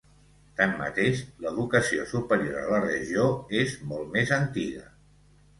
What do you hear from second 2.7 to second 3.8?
la regió és